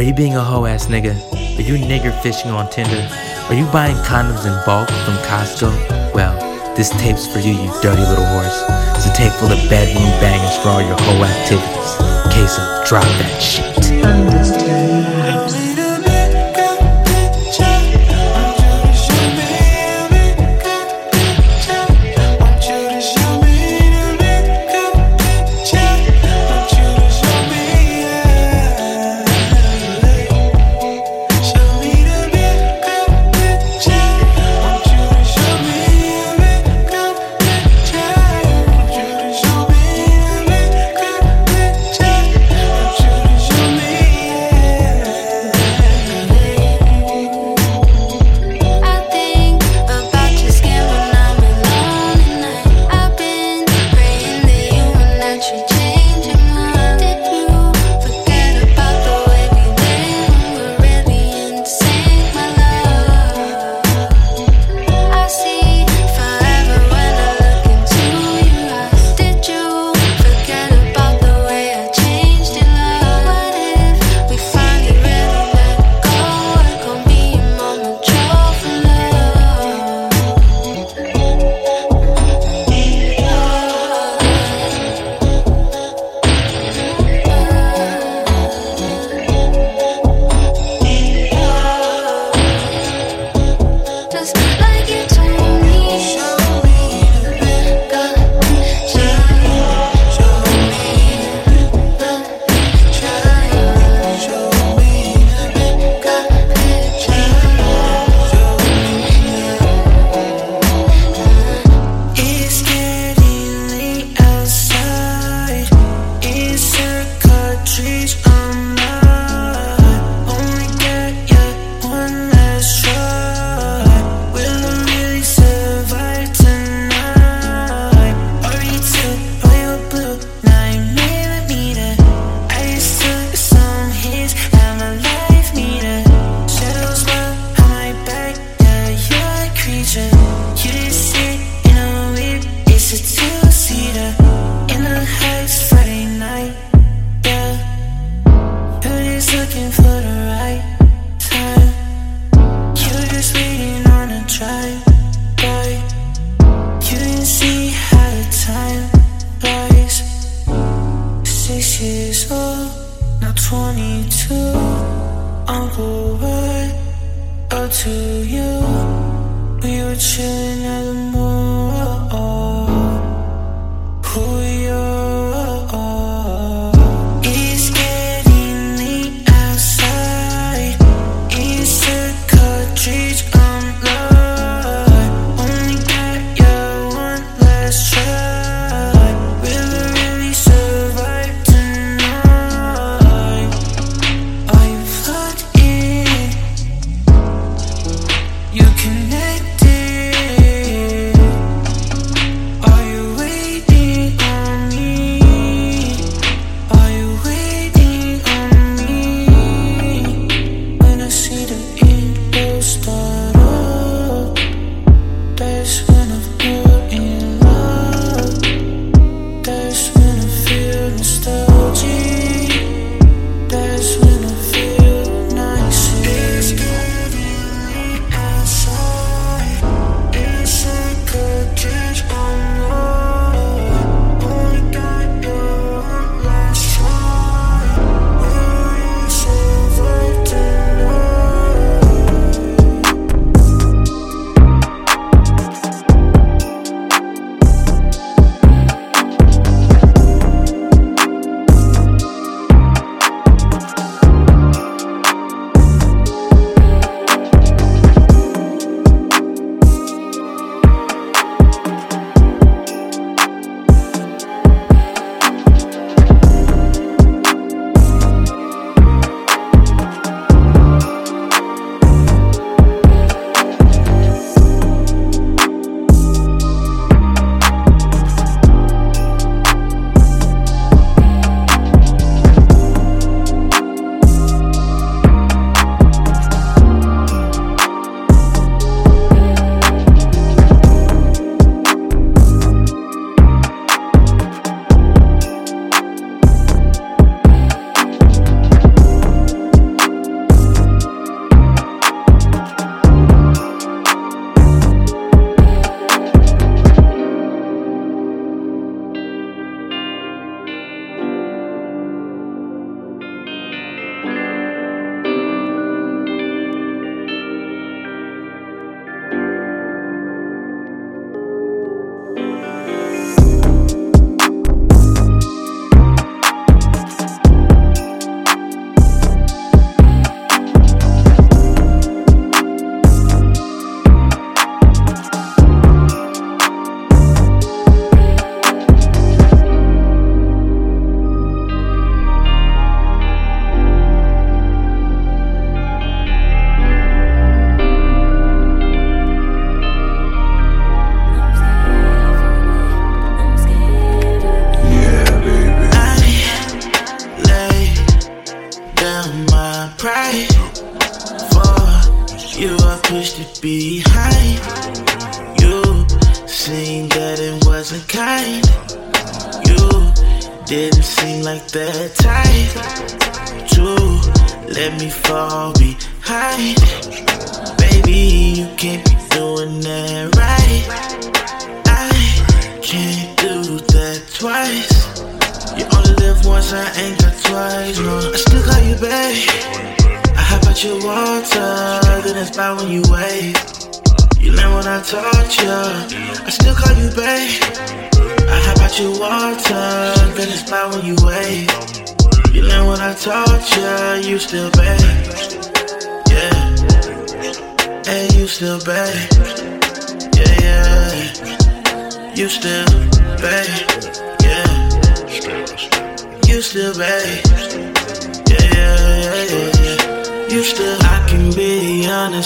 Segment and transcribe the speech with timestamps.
[0.00, 1.12] Are you being a hoe ass nigga?
[1.58, 3.06] Are you nigger fishing on Tinder?
[3.50, 6.14] Are you buying condoms in bulk from Costco?
[6.14, 6.34] Well,
[6.74, 8.64] this tape's for you, you dirty little horse.
[8.96, 12.32] It's a tape full of bedroom bangers for all your hoe activities.
[12.32, 14.89] Queso, drop that shit.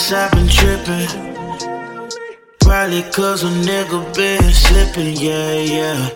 [0.04, 1.34] Honest, I've been tripping.
[2.60, 6.10] Probably cause a nigga been slipping, yeah, yeah.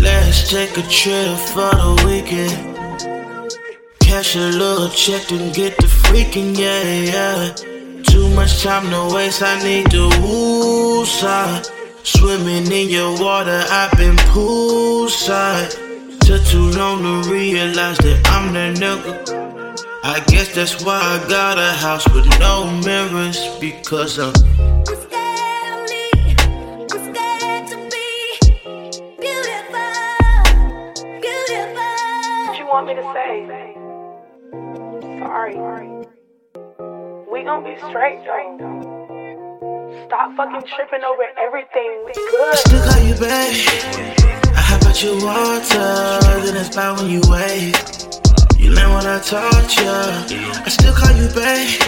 [0.00, 3.56] Let's take a trip for the weekend.
[4.00, 6.82] Cash a little check and get the freaking, yeah,
[7.12, 8.02] yeah.
[8.04, 11.70] Too much time to waste, I need to woosah.
[12.02, 15.70] Swimming in your water, I've been poolside.
[16.20, 19.49] Took too long to realize that I'm the nigga.
[20.02, 24.80] I guess that's why I got a house with no mirrors because I'm I'm
[25.74, 26.10] of me.
[26.40, 26.88] I'm
[27.68, 28.40] to be
[29.20, 29.92] beautiful,
[31.20, 31.84] beautiful.
[32.46, 33.46] What you want me to say?
[35.18, 35.54] Sorry.
[37.30, 38.56] We gon' be straight though.
[40.06, 42.04] Stop fucking tripping over everything.
[42.06, 42.40] We good.
[42.40, 44.54] I still call you babe.
[44.56, 47.99] I hop out your water, then it's by when you wave.
[48.80, 50.64] You learn what I taught you.
[50.64, 51.80] I still call you babe.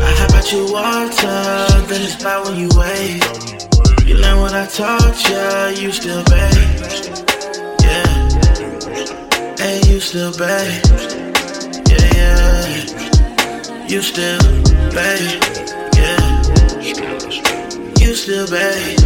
[0.00, 4.06] I hop out your water, then it's by when you wave.
[4.06, 5.82] You learn what I taught you.
[5.82, 6.54] You still babe.
[7.82, 9.56] Yeah.
[9.58, 10.84] Hey, you still babe.
[11.90, 13.86] Yeah, yeah.
[13.88, 14.38] You still
[14.94, 15.42] babe.
[15.96, 16.42] Yeah.
[17.98, 18.98] You still babe.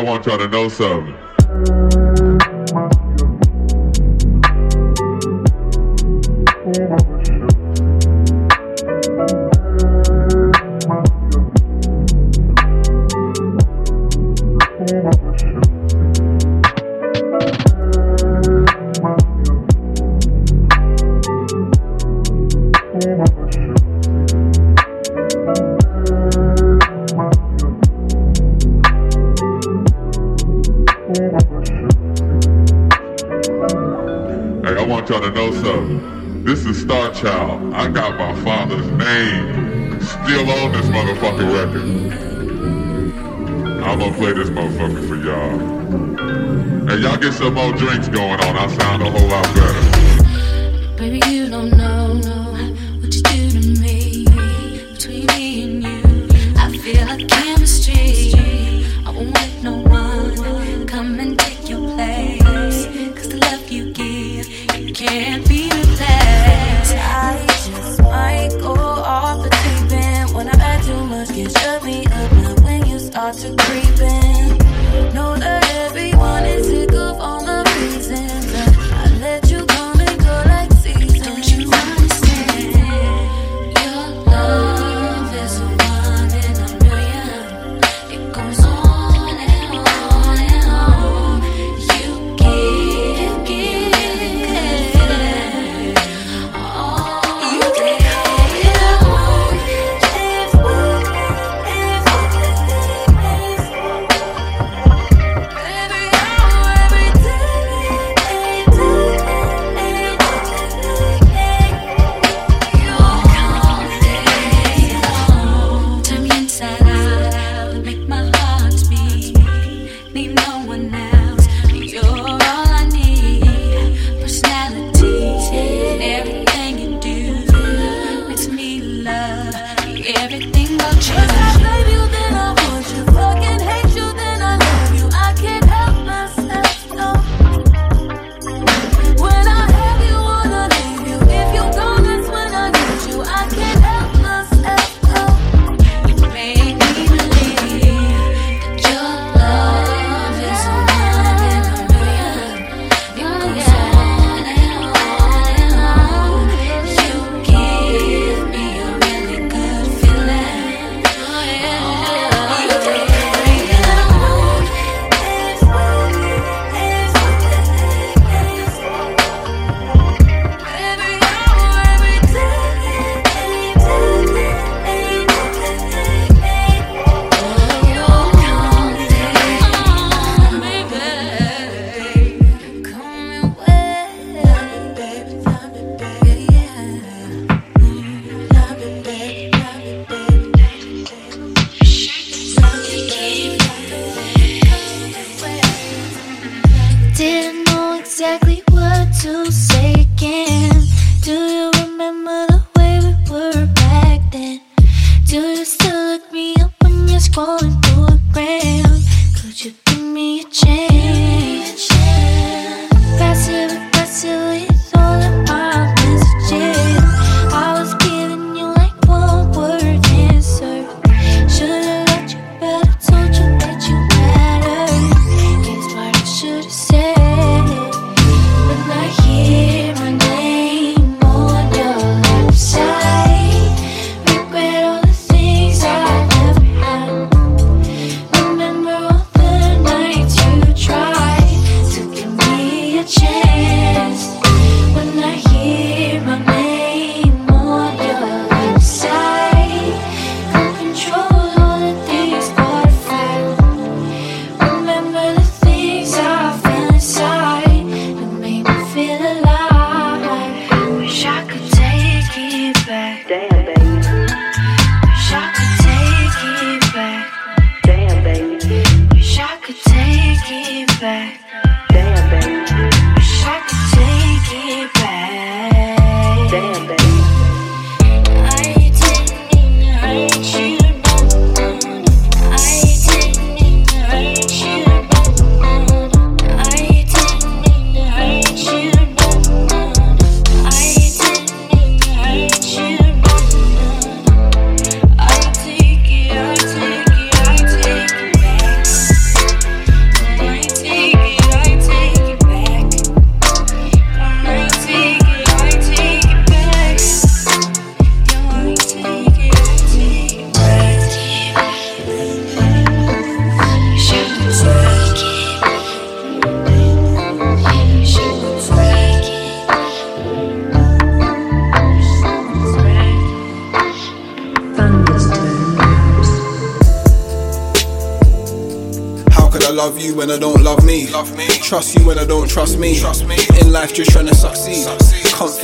[0.04, 1.33] Want y'all to know something.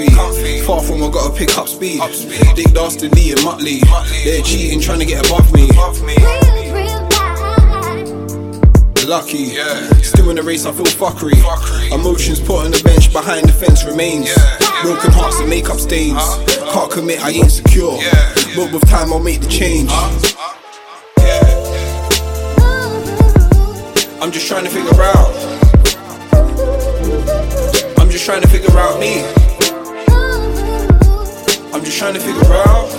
[0.09, 0.61] Comfy.
[0.63, 2.01] Far from I gotta pick up speed.
[2.57, 3.81] Dick Dastardly and Muttley.
[4.25, 5.69] They're cheating, trying to get above me.
[9.07, 9.57] Lucky.
[10.03, 11.35] Still in the race, I feel fuckery.
[11.93, 14.33] Emotions put on the bench, behind the fence remains.
[14.83, 16.23] Broken hearts and makeup stains.
[16.73, 17.99] Can't commit, I ain't secure.
[18.55, 19.91] But with time, I'll make the change.
[24.23, 25.35] I'm just trying to figure out.
[27.99, 29.25] I'm just trying to figure out me.
[31.73, 32.91] I'm just trying to figure out.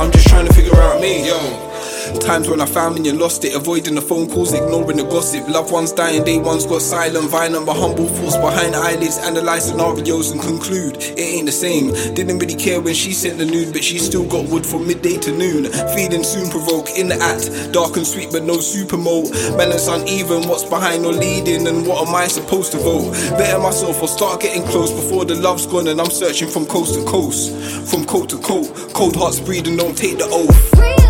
[0.00, 1.28] I'm just trying to figure out me.
[1.28, 1.75] Yo.
[2.20, 5.48] Times when I found and lost it, avoiding the phone calls, ignoring the gossip.
[5.48, 9.18] Loved ones dying, day ones got silent, violent, but humble thoughts behind the eyelids.
[9.18, 11.92] Analyze scenarios and conclude it ain't the same.
[12.14, 15.18] Didn't really care when she sent the nude, but she still got wood from midday
[15.18, 15.66] to noon.
[15.94, 19.32] Feeding soon provoke in the act, dark and sweet, but no super mode.
[19.56, 23.12] Balance uneven, what's behind or leading, and what am I supposed to vote?
[23.36, 26.94] Better myself or start getting close before the love's gone, and I'm searching from coast
[26.94, 27.52] to coast,
[27.90, 28.92] from coat to coat.
[28.94, 31.05] Cold hearts breathing, don't take the oath.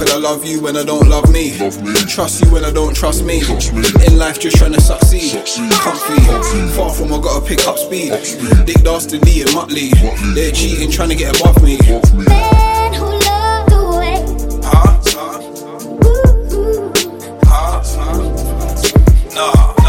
[0.00, 1.58] How could I love you when I don't love me?
[2.08, 3.42] Trust you when I don't trust me.
[4.06, 5.44] In life, just trying to succeed.
[5.72, 6.18] Comfy.
[6.74, 8.08] Far from I gotta pick up speed.
[8.64, 9.90] Dick Dastardly and Muttley.
[10.34, 11.76] They're cheating, trying to get above me.
[14.62, 14.98] Huh?
[15.04, 15.42] Huh?
[17.44, 17.82] Huh?
[17.92, 18.16] Huh?
[19.34, 19.79] Nah, nah.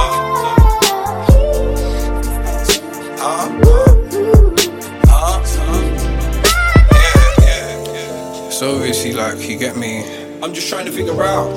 [8.62, 10.06] So obviously, like, you get me.
[10.44, 11.50] I'm just trying to figure out.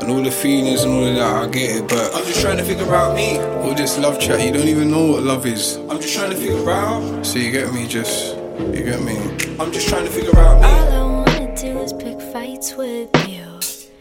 [0.00, 2.56] And all the feelings and all of that, I get it, but I'm just trying
[2.56, 3.36] to figure out me.
[3.36, 5.76] All this love chat, you don't even know what love is.
[5.76, 7.26] I'm just trying to figure out.
[7.26, 9.18] So you get me, just you get me.
[9.60, 10.66] I'm just trying to figure out me.
[10.66, 13.44] All I wanna do is pick fights with you.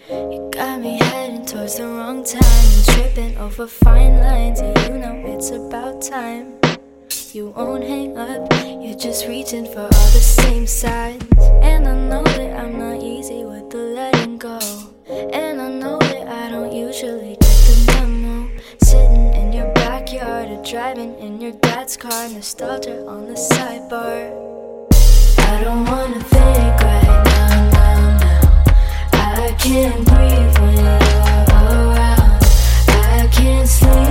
[0.10, 4.98] You got me heading towards the wrong time and tripping over fine lines, and you
[4.98, 6.54] know it's about time.
[7.34, 8.48] You won't hang up,
[8.82, 11.35] you're just reaching for all the same signs.
[11.76, 14.60] And I know that I'm not easy with the letting go.
[15.10, 18.50] And I know that I don't usually get the memo.
[18.82, 24.32] Sitting in your backyard or driving in your dad's car, nostalgia on the sidebar.
[25.52, 28.54] I don't wanna think right now, now, now.
[29.12, 31.02] I can't breathe when you're
[31.60, 32.44] around.
[32.88, 34.05] I can't sleep,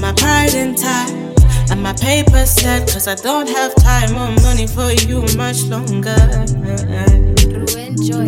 [0.00, 1.34] My pride in time.
[1.70, 6.16] And my paper said, cause I don't have time or money for you much longer.
[7.76, 8.26] Enjoy,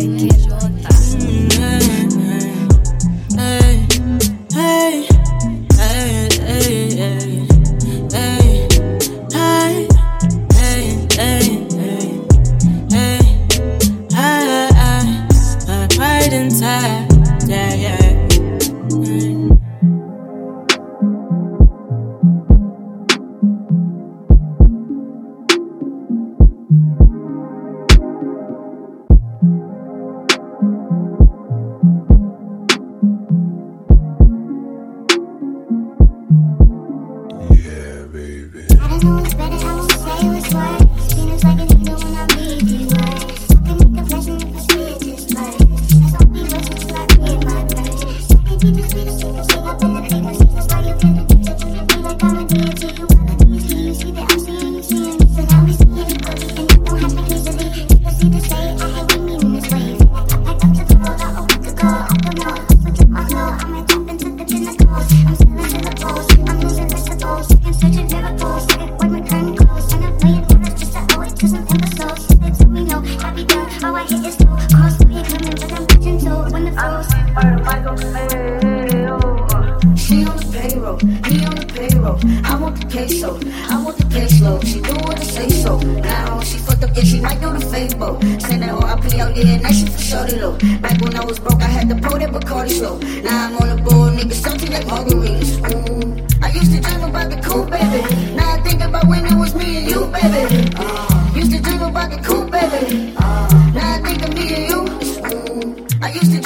[106.03, 106.42] I used to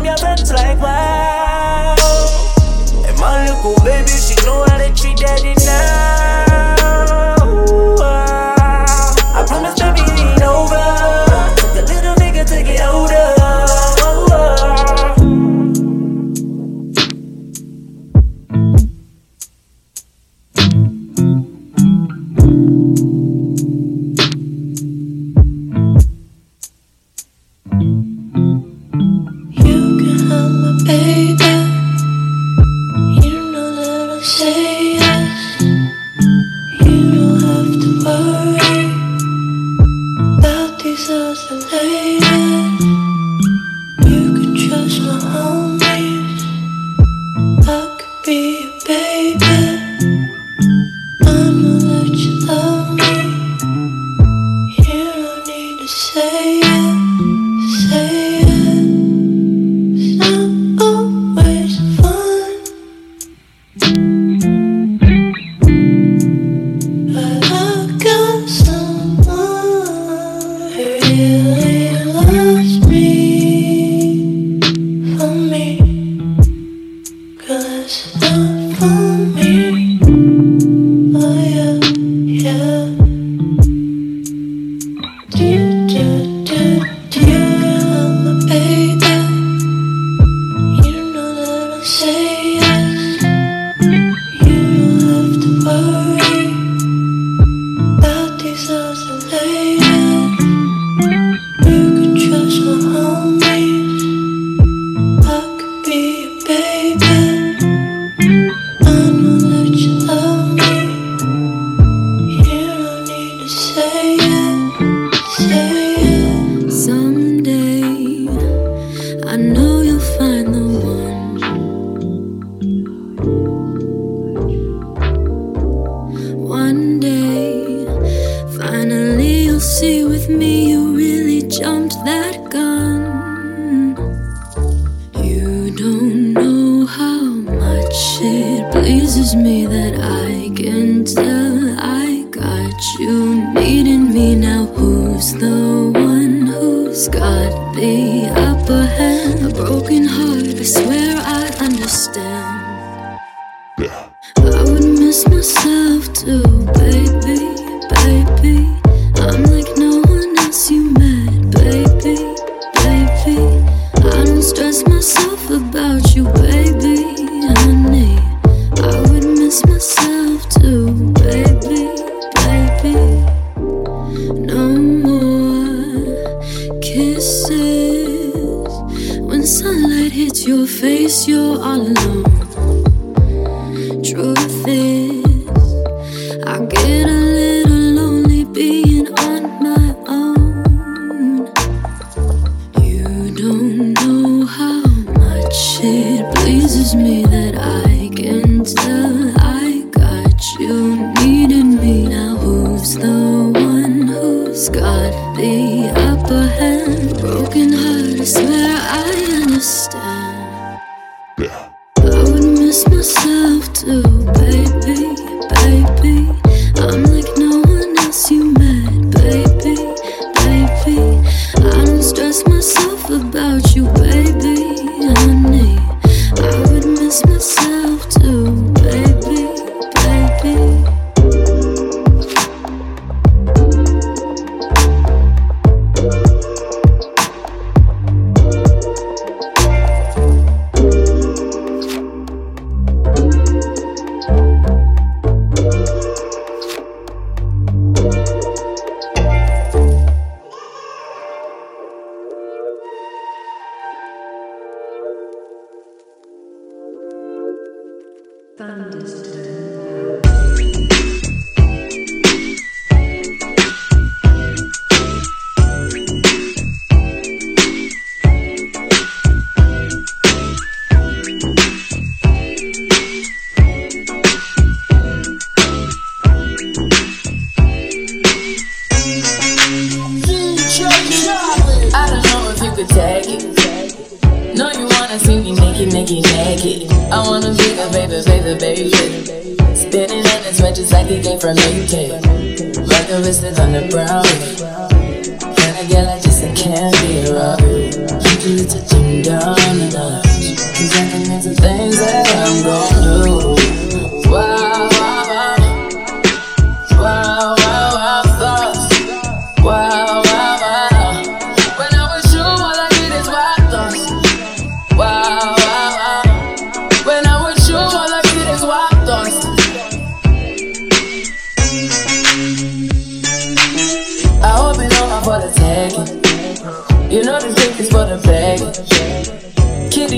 [0.00, 1.94] from your friends like wow.
[3.06, 5.59] And my little baby, she know how to treat daddy.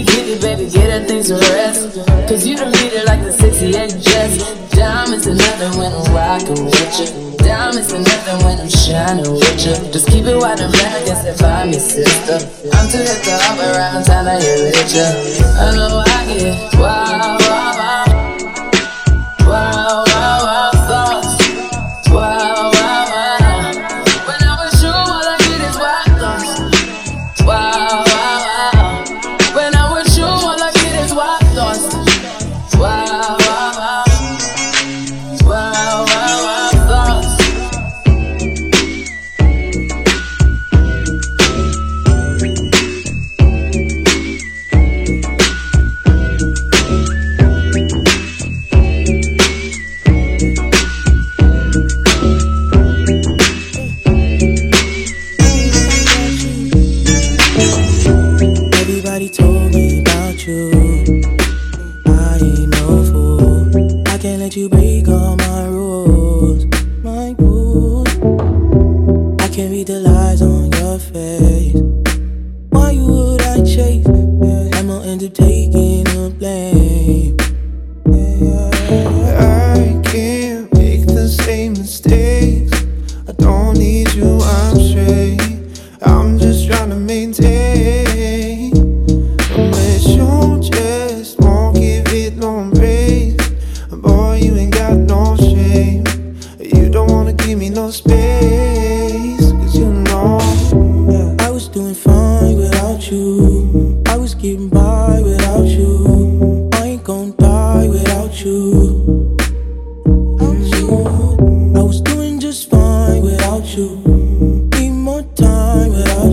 [0.00, 2.00] get it baby, get that thing to rest.
[2.28, 4.72] Cause you don't need it like the 68 Jets.
[4.72, 7.36] Diamonds and nothing when I'm rockin' with you.
[7.36, 9.76] Diamonds and nothing when I'm shining with you.
[9.92, 12.40] Just keep it wide and black, guess if I'm your sister.
[12.72, 14.96] I'm too hip to hop around, time I hear it,
[15.60, 17.61] I know I get wild.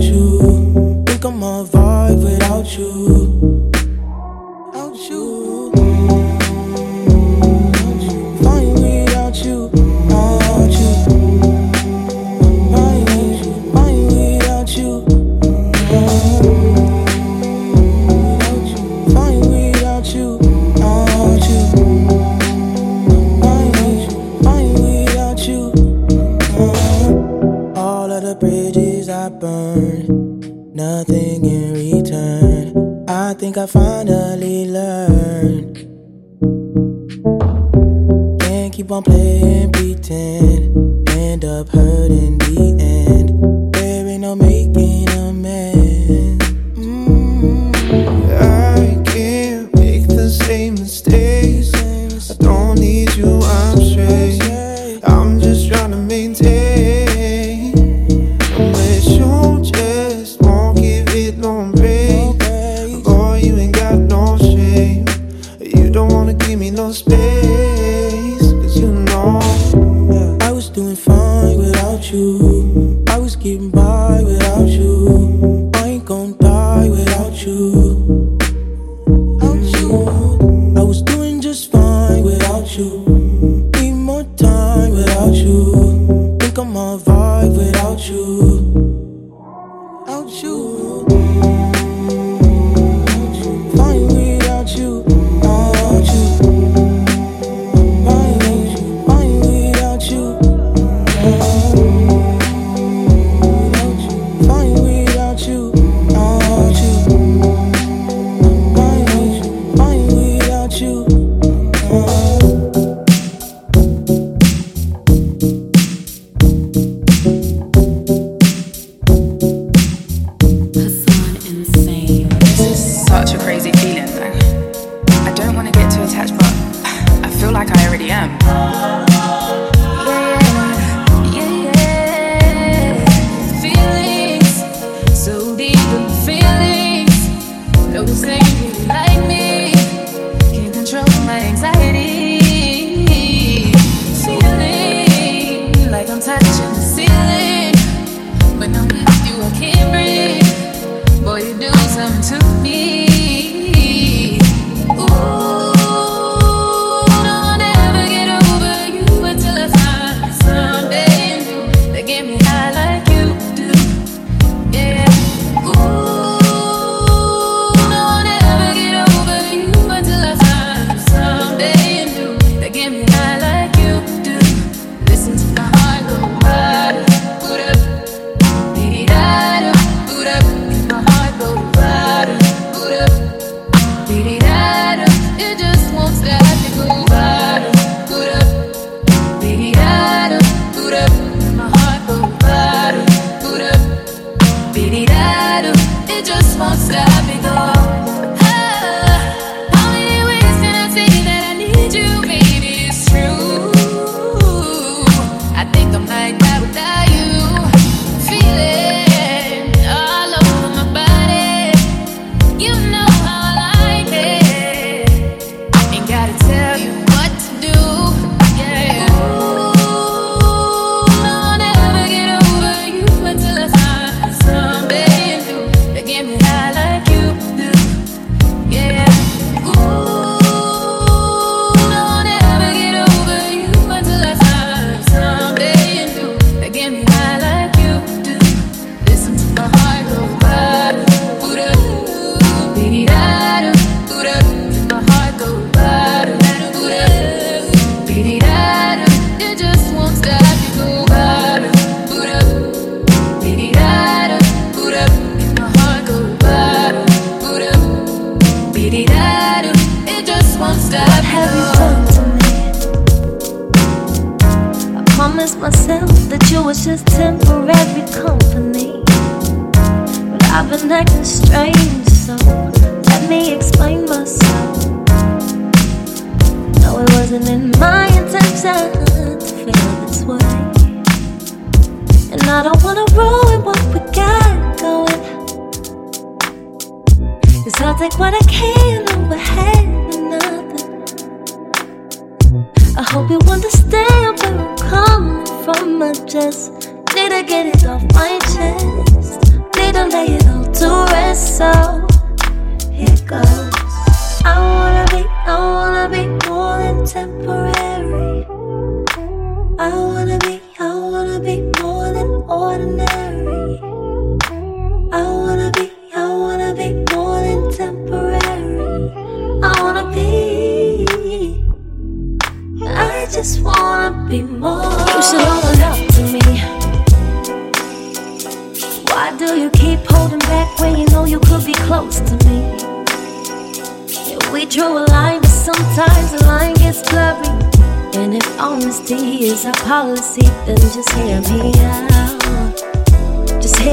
[0.00, 1.04] without you.
[1.06, 3.29] Think I'm a vibe without you.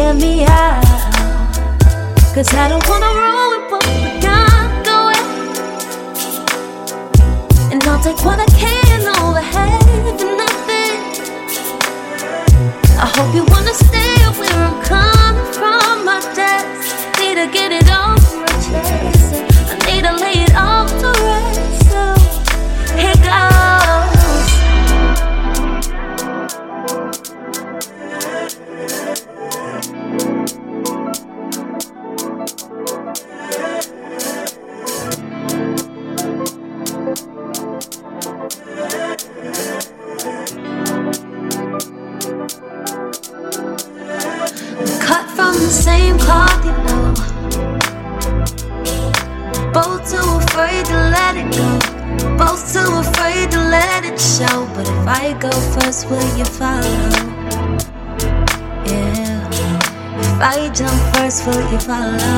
[0.07, 0.83] hear me out.
[2.33, 5.25] Cause I don't wanna roll with what we got going.
[7.71, 9.79] And I'll take what I can, over I
[10.09, 10.95] and nothing.
[12.97, 16.05] I hope you wanna stay where I'm coming from.
[16.05, 16.19] My
[17.19, 17.86] need to get it
[61.87, 62.36] follow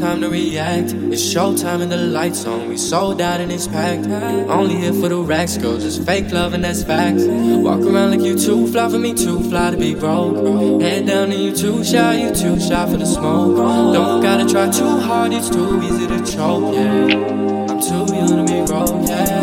[0.00, 0.94] time to react.
[1.12, 2.68] It's showtime and the lights on.
[2.68, 4.06] We sold out and it's packed.
[4.06, 5.78] Only here for the racks, girl.
[5.78, 7.24] Just fake love and that's facts.
[7.26, 10.80] Walk around like you too fly for me, too fly to be broke.
[10.80, 13.56] Head down and you too shy, you too shy for the smoke.
[13.92, 16.74] Don't gotta try too hard, it's too easy to choke.
[16.74, 19.06] Yeah, I'm too young to be broke.
[19.06, 19.42] Yeah.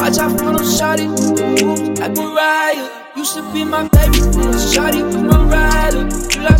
[0.00, 1.06] I chop one on shawty,
[2.00, 2.88] act Mariah.
[3.14, 4.20] Used to be my baby,
[4.72, 5.25] shawty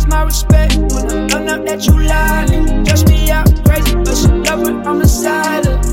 [0.07, 2.85] my respect when I found out that you lied.
[2.85, 5.86] Just me out crazy, but she love it, I'm a silent.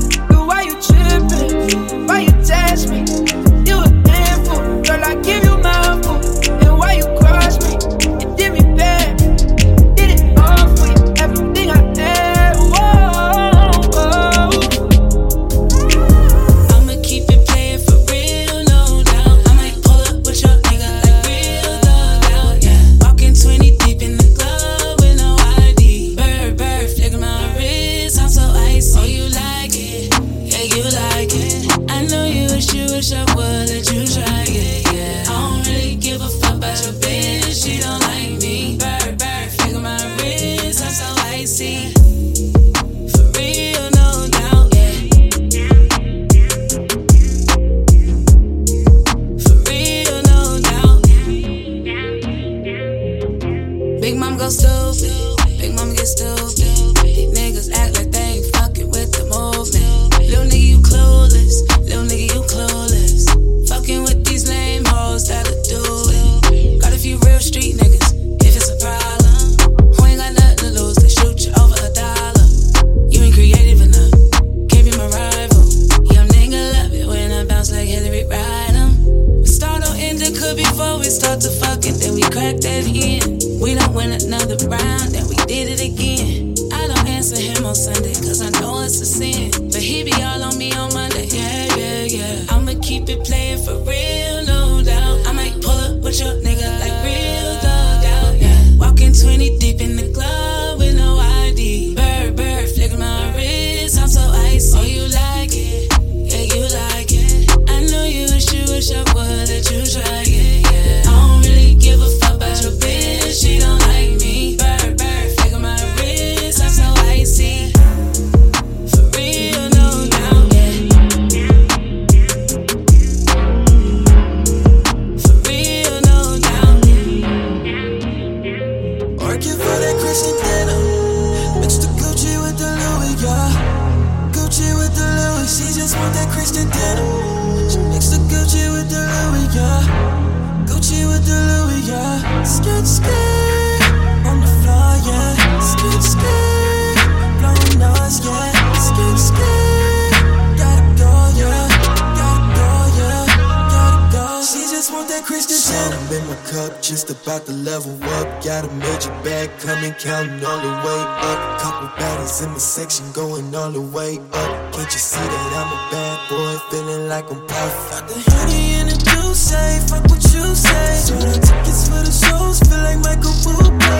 [161.35, 161.59] up.
[161.59, 164.51] Couple baddies in my section going all the way up.
[164.73, 167.73] Can't you see that I'm a bad boy, feeling like I'm puff?
[167.91, 170.89] Got the hoodie and the juice, say fuck what you say.
[171.07, 173.97] So the tickets for the shows feel like Michael Bublé.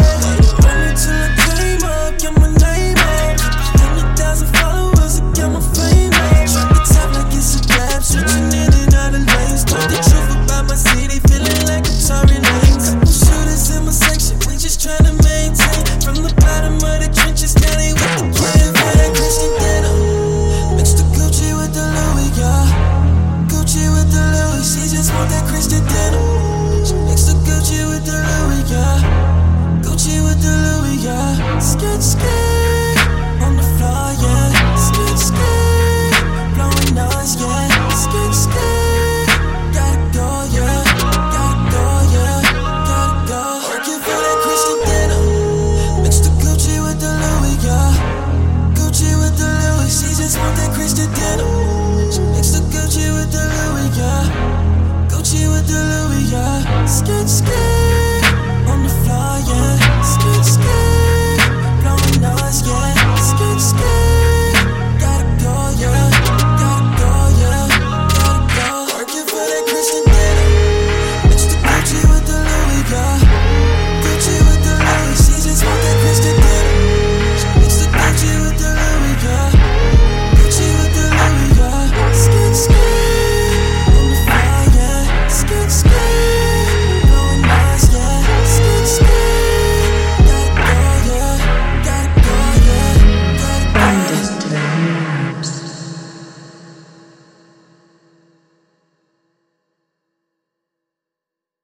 [0.64, 3.40] Only till I came up, got my name up.
[3.80, 5.75] Hundred thousand followers, I get my.